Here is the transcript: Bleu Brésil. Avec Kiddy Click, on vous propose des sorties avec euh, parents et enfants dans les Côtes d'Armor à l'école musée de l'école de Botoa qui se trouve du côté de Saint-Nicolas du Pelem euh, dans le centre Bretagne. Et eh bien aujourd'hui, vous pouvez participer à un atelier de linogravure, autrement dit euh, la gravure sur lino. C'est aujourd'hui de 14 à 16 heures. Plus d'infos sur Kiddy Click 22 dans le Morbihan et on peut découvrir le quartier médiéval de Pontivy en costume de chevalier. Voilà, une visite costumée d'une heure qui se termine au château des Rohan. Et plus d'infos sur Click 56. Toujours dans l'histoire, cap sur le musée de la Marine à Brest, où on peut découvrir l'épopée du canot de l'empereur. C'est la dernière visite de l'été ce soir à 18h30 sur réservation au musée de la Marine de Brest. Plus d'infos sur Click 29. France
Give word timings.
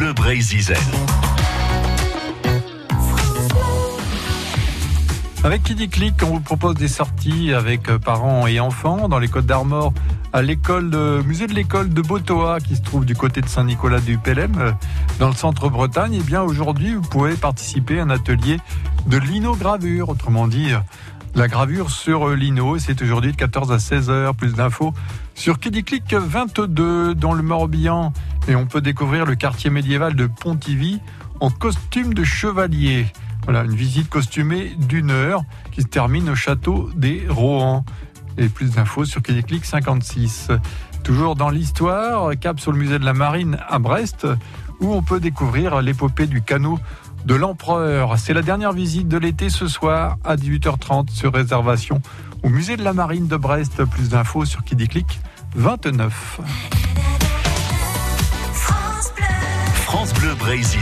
Bleu 0.00 0.14
Brésil. 0.14 0.64
Avec 5.44 5.62
Kiddy 5.62 5.90
Click, 5.90 6.14
on 6.22 6.28
vous 6.28 6.40
propose 6.40 6.74
des 6.76 6.88
sorties 6.88 7.52
avec 7.52 7.90
euh, 7.90 7.98
parents 7.98 8.46
et 8.46 8.60
enfants 8.60 9.10
dans 9.10 9.18
les 9.18 9.28
Côtes 9.28 9.44
d'Armor 9.44 9.92
à 10.32 10.40
l'école 10.40 11.22
musée 11.26 11.46
de 11.48 11.52
l'école 11.52 11.92
de 11.92 12.00
Botoa 12.00 12.60
qui 12.60 12.76
se 12.76 12.80
trouve 12.80 13.04
du 13.04 13.14
côté 13.14 13.42
de 13.42 13.46
Saint-Nicolas 13.46 14.00
du 14.00 14.16
Pelem 14.16 14.56
euh, 14.58 14.72
dans 15.18 15.28
le 15.28 15.34
centre 15.34 15.68
Bretagne. 15.68 16.14
Et 16.14 16.20
eh 16.20 16.24
bien 16.24 16.40
aujourd'hui, 16.40 16.94
vous 16.94 17.02
pouvez 17.02 17.34
participer 17.34 18.00
à 18.00 18.04
un 18.04 18.10
atelier 18.10 18.56
de 19.06 19.18
linogravure, 19.18 20.08
autrement 20.08 20.48
dit 20.48 20.72
euh, 20.72 20.78
la 21.34 21.46
gravure 21.46 21.90
sur 21.90 22.30
lino. 22.30 22.78
C'est 22.78 23.02
aujourd'hui 23.02 23.32
de 23.32 23.36
14 23.36 23.70
à 23.70 23.78
16 23.78 24.08
heures. 24.08 24.34
Plus 24.34 24.54
d'infos 24.54 24.94
sur 25.34 25.60
Kiddy 25.60 25.84
Click 25.84 26.14
22 26.14 27.14
dans 27.14 27.34
le 27.34 27.42
Morbihan 27.42 28.14
et 28.48 28.56
on 28.56 28.66
peut 28.66 28.80
découvrir 28.80 29.26
le 29.26 29.34
quartier 29.34 29.70
médiéval 29.70 30.14
de 30.14 30.26
Pontivy 30.26 31.00
en 31.40 31.50
costume 31.50 32.14
de 32.14 32.24
chevalier. 32.24 33.06
Voilà, 33.44 33.64
une 33.64 33.74
visite 33.74 34.08
costumée 34.08 34.72
d'une 34.78 35.10
heure 35.10 35.42
qui 35.72 35.82
se 35.82 35.86
termine 35.86 36.28
au 36.28 36.34
château 36.34 36.90
des 36.94 37.26
Rohan. 37.28 37.84
Et 38.38 38.48
plus 38.48 38.70
d'infos 38.72 39.04
sur 39.04 39.22
Click 39.22 39.64
56. 39.64 40.48
Toujours 41.02 41.34
dans 41.36 41.50
l'histoire, 41.50 42.38
cap 42.38 42.60
sur 42.60 42.72
le 42.72 42.78
musée 42.78 42.98
de 42.98 43.04
la 43.04 43.12
Marine 43.12 43.58
à 43.68 43.78
Brest, 43.78 44.26
où 44.80 44.92
on 44.92 45.02
peut 45.02 45.20
découvrir 45.20 45.80
l'épopée 45.82 46.26
du 46.26 46.42
canot 46.42 46.78
de 47.24 47.34
l'empereur. 47.34 48.18
C'est 48.18 48.34
la 48.34 48.42
dernière 48.42 48.72
visite 48.72 49.08
de 49.08 49.18
l'été 49.18 49.50
ce 49.50 49.66
soir 49.66 50.16
à 50.24 50.36
18h30 50.36 51.10
sur 51.10 51.32
réservation 51.32 52.00
au 52.42 52.48
musée 52.48 52.76
de 52.76 52.82
la 52.82 52.92
Marine 52.92 53.26
de 53.26 53.36
Brest. 53.36 53.84
Plus 53.84 54.10
d'infos 54.10 54.44
sur 54.44 54.64
Click 54.64 55.20
29. 55.54 56.79
France 60.40 60.74